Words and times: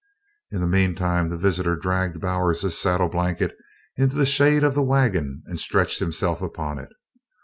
In 0.49 0.61
the 0.61 0.67
meanwhile 0.67 1.29
the 1.29 1.37
visitor 1.37 1.75
dragged 1.75 2.19
Bowers's 2.19 2.75
saddle 2.75 3.07
blanket 3.07 3.55
into 3.95 4.15
the 4.15 4.25
shade 4.25 4.63
of 4.63 4.73
the 4.73 4.81
wagon 4.81 5.43
and 5.45 5.59
stretched 5.59 5.99
himself 5.99 6.41
upon 6.41 6.79
it. 6.79 6.89